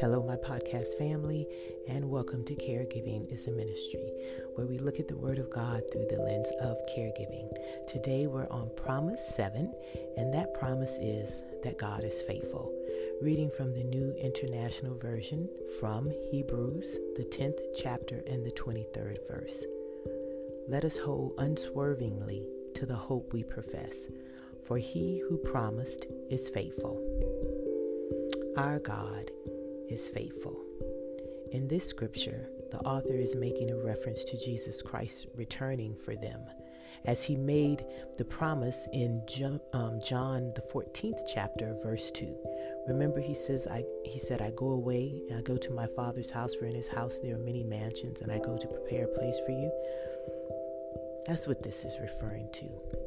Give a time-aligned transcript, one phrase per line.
[0.00, 1.46] Hello, my podcast family,
[1.86, 4.12] and welcome to Caregiving is a Ministry,
[4.56, 7.48] where we look at the Word of God through the lens of caregiving.
[7.86, 9.72] Today we're on Promise 7,
[10.16, 12.72] and that promise is that God is faithful.
[13.22, 19.64] Reading from the New International Version from Hebrews, the 10th chapter and the 23rd verse.
[20.66, 24.08] Let us hold unswervingly to the hope we profess,
[24.66, 27.00] for he who promised is faithful.
[28.56, 29.30] Our God
[29.88, 30.60] is faithful.
[31.52, 36.40] In this scripture, the author is making a reference to Jesus Christ returning for them,
[37.04, 37.84] as he made
[38.16, 42.36] the promise in John, um, John the 14th chapter, verse 2.
[42.88, 46.30] Remember, he says, I, he said, I go away and I go to my father's
[46.30, 49.08] house, for in his house there are many mansions, and I go to prepare a
[49.08, 49.70] place for you.
[51.26, 53.04] That's what this is referring to.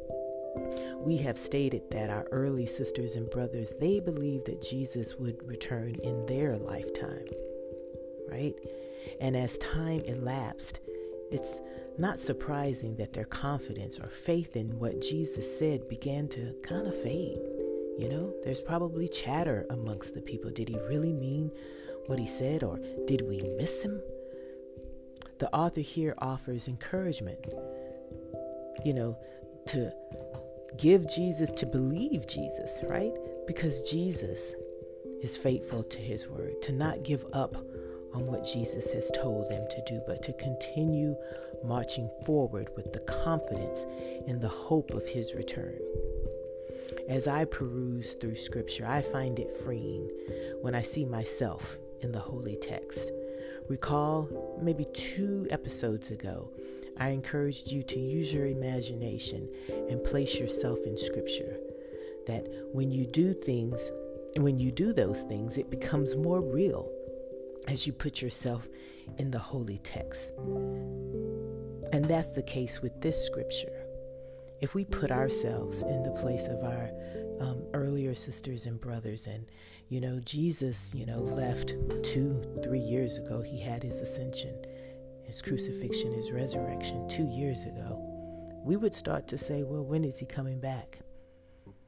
[1.08, 5.94] We have stated that our early sisters and brothers, they believed that Jesus would return
[6.02, 7.24] in their lifetime,
[8.30, 8.52] right?
[9.18, 10.80] And as time elapsed,
[11.32, 11.62] it's
[11.96, 17.02] not surprising that their confidence or faith in what Jesus said began to kind of
[17.02, 17.40] fade.
[17.96, 20.50] You know, there's probably chatter amongst the people.
[20.50, 21.50] Did he really mean
[22.04, 24.02] what he said, or did we miss him?
[25.38, 27.46] The author here offers encouragement,
[28.84, 29.16] you know,
[29.68, 29.90] to
[30.76, 33.12] give Jesus, to believe Jesus, right?
[33.46, 34.54] Because Jesus
[35.22, 37.56] is faithful to his word, to not give up
[38.14, 41.16] on what Jesus has told them to do, but to continue
[41.64, 43.84] marching forward with the confidence
[44.26, 45.78] and the hope of his return.
[47.08, 50.10] As I peruse through scripture, I find it freeing
[50.60, 53.10] when I see myself in the holy text.
[53.68, 56.50] Recall maybe two episodes ago,
[56.98, 59.48] I encouraged you to use your imagination
[59.88, 61.56] and place yourself in Scripture.
[62.26, 63.90] That when you do things,
[64.36, 66.90] when you do those things, it becomes more real
[67.68, 68.68] as you put yourself
[69.18, 70.32] in the holy text.
[71.92, 73.84] And that's the case with this Scripture.
[74.60, 76.90] If we put ourselves in the place of our
[77.40, 79.46] um, earlier sisters and brothers, and
[79.88, 84.58] you know, Jesus, you know, left two, three years ago, he had his ascension
[85.28, 88.02] his crucifixion, his resurrection two years ago,
[88.64, 91.00] we would start to say, well, when is he coming back?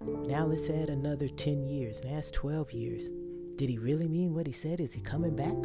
[0.02, 2.04] Now let's add another 10 years.
[2.04, 3.08] Now that's 12 years.
[3.56, 4.78] Did he really mean what he said?
[4.78, 5.56] Is he coming back?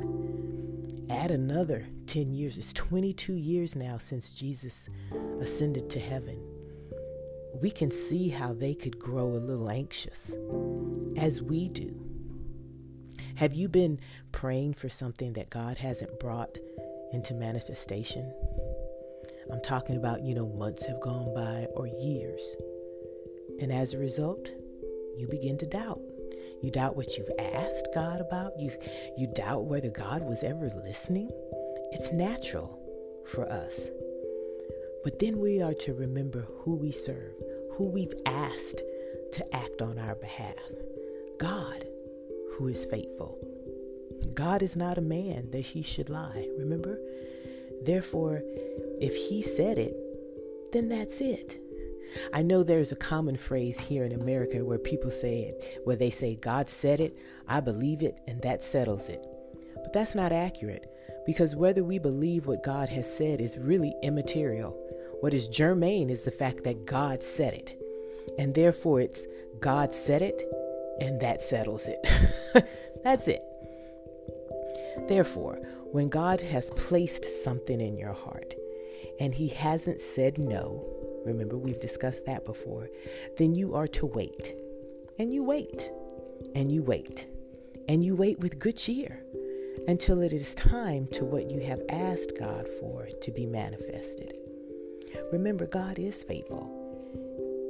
[1.10, 2.58] Add another 10 years.
[2.58, 4.88] It's 22 years now since Jesus
[5.42, 6.40] ascended to heaven.
[7.62, 10.34] We can see how they could grow a little anxious,
[11.18, 12.02] as we do.
[13.36, 14.00] Have you been
[14.32, 16.58] praying for something that God hasn't brought
[17.16, 18.32] into manifestation.
[19.52, 22.56] I'm talking about, you know, months have gone by or years.
[23.62, 24.52] And as a result,
[25.18, 26.02] you begin to doubt.
[26.62, 28.60] You doubt what you've asked God about.
[28.60, 28.72] You
[29.18, 31.30] you doubt whether God was ever listening.
[31.94, 32.78] It's natural
[33.26, 33.90] for us.
[35.04, 38.82] But then we are to remember who we serve, who we've asked
[39.32, 40.56] to act on our behalf.
[41.38, 41.86] God,
[42.54, 43.40] who is faithful.
[44.34, 47.00] God is not a man that he should lie, remember?
[47.84, 48.42] Therefore,
[49.00, 49.96] if he said it,
[50.72, 51.60] then that's it.
[52.34, 56.10] I know there's a common phrase here in America where people say it, where they
[56.10, 57.16] say, God said it,
[57.48, 59.26] I believe it, and that settles it.
[59.76, 60.86] But that's not accurate
[61.26, 64.72] because whether we believe what God has said is really immaterial.
[65.22, 67.82] What is germane is the fact that God said it.
[68.38, 69.26] And therefore, it's
[69.60, 70.44] God said it,
[71.00, 72.68] and that settles it.
[73.04, 73.42] that's it.
[75.08, 75.60] Therefore,
[75.92, 78.56] when God has placed something in your heart
[79.20, 80.86] and He hasn't said no,
[81.26, 82.90] remember we've discussed that before,
[83.38, 84.56] then you are to wait.
[85.18, 85.92] And you wait.
[86.54, 87.28] And you wait.
[87.88, 89.24] And you wait with good cheer
[89.88, 94.34] until it is time to what you have asked God for to be manifested.
[95.32, 96.70] Remember, God is faithful,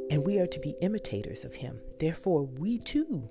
[0.10, 1.80] and we are to be imitators of Him.
[2.00, 3.30] Therefore, we too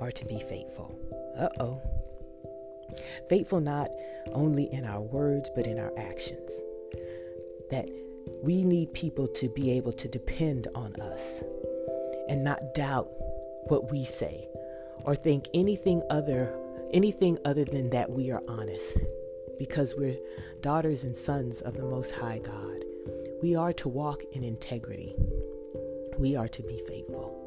[0.00, 0.98] are to be faithful.
[1.36, 2.01] Uh oh.
[3.28, 3.90] Faithful not
[4.32, 6.60] only in our words, but in our actions.
[7.70, 7.88] That
[8.42, 11.42] we need people to be able to depend on us
[12.28, 13.08] and not doubt
[13.66, 14.48] what we say
[15.04, 16.56] or think anything other
[16.92, 18.98] anything other than that we are honest
[19.58, 20.16] because we're
[20.60, 22.84] daughters and sons of the most high God.
[23.42, 25.14] We are to walk in integrity.
[26.18, 27.38] We are to be faithful.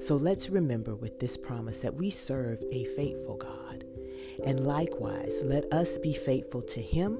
[0.00, 3.83] So let's remember with this promise that we serve a faithful God
[4.44, 7.18] and likewise, let us be faithful to Him,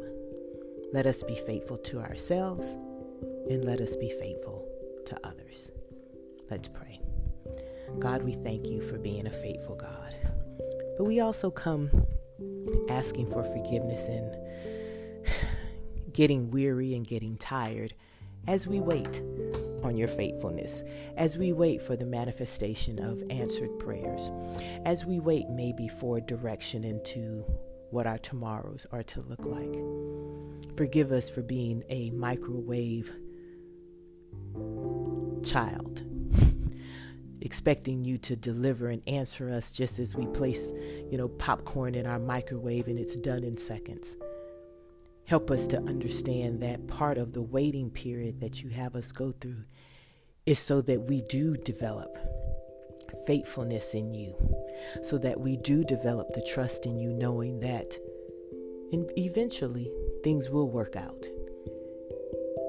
[0.93, 2.77] let us be faithful to ourselves,
[3.51, 4.67] and let us be faithful
[5.07, 5.71] to others.
[6.51, 7.01] Let's pray.
[7.99, 10.15] God, we thank you for being a faithful God.
[10.97, 11.91] But we also come
[12.89, 14.37] asking for forgiveness and
[16.13, 17.95] getting weary and getting tired
[18.47, 19.23] as we wait
[19.85, 20.83] on your faithfulness,
[21.17, 24.31] as we wait for the manifestation of answered prayers,
[24.85, 27.45] as we wait maybe for direction into
[27.91, 29.77] what our tomorrows are to look like.
[30.77, 33.13] Forgive us for being a microwave
[35.45, 36.03] child,
[37.41, 40.73] expecting you to deliver and answer us just as we place,
[41.11, 44.17] you know, popcorn in our microwave and it's done in seconds.
[45.27, 49.33] Help us to understand that part of the waiting period that you have us go
[49.33, 49.65] through
[50.47, 52.17] is so that we do develop
[53.27, 54.35] faithfulness in you,
[55.03, 57.97] so that we do develop the trust in you, knowing that
[59.17, 59.91] eventually
[60.23, 61.27] things will work out.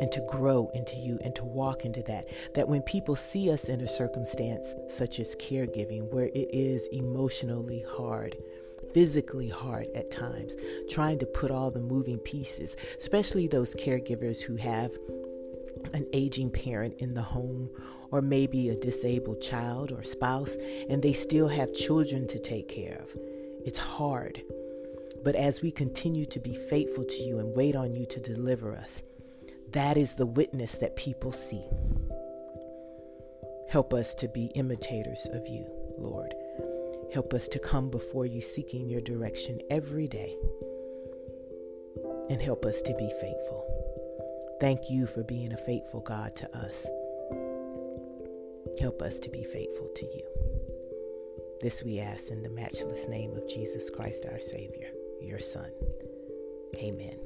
[0.02, 2.26] And to grow into you and to walk into that.
[2.54, 7.86] That when people see us in a circumstance such as caregiving, where it is emotionally
[7.88, 8.36] hard,
[8.96, 10.56] physically hard at times,
[10.90, 14.90] trying to put all the moving pieces, especially those caregivers who have
[15.94, 17.70] an aging parent in the home,
[18.12, 20.56] or maybe a disabled child or spouse,
[20.90, 23.10] and they still have children to take care of.
[23.66, 24.42] It's hard.
[25.26, 28.78] But as we continue to be faithful to you and wait on you to deliver
[28.78, 29.04] us,
[29.72, 31.66] that is the witness that people see.
[33.68, 36.34] Help us to be imitators of you, Lord.
[37.16, 40.36] Help us to come before you seeking your direction every day.
[42.30, 44.58] And help us to be faithful.
[44.60, 46.86] Thank you for being a faithful God to us.
[48.82, 50.24] Help us to be faithful to you.
[51.62, 54.90] This we ask in the matchless name of Jesus Christ, our Savior,
[55.22, 55.72] your Son.
[56.80, 57.18] Amen.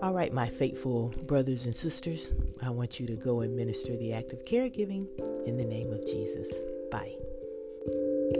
[0.00, 2.32] All right, my faithful brothers and sisters,
[2.62, 5.08] I want you to go and minister the act of caregiving
[5.46, 6.50] in the name of Jesus.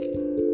[0.01, 0.48] Thank you.